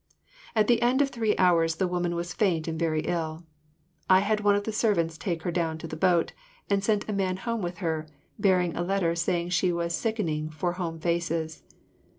At 0.55 0.65
the 0.65 0.81
end 0.81 0.99
of 1.03 1.11
three 1.11 1.37
hours 1.37 1.75
the 1.75 1.87
woman 1.87 2.15
was 2.15 2.33
faint 2.33 2.67
and 2.67 2.79
very 2.79 3.01
ill. 3.01 3.43
I 4.09 4.21
had 4.21 4.39
one 4.39 4.55
of 4.55 4.63
the 4.63 4.71
servants 4.73 5.15
take 5.15 5.43
her 5.43 5.51
down 5.51 5.77
to 5.77 5.87
the 5.87 5.95
boat, 5.95 6.33
and 6.71 6.83
sent 6.83 7.07
a 7.07 7.13
man 7.13 7.37
home 7.37 7.61
with 7.61 7.77
her, 7.85 8.07
bearing 8.39 8.75
a 8.75 8.81
letter 8.81 9.13
saying 9.13 9.49
she 9.49 9.71
was 9.71 9.93
sickening 9.93 10.49
for 10.49 10.71
home 10.71 10.99
faces. 10.99 11.61